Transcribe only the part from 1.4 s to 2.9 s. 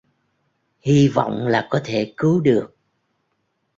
là có thể cứu được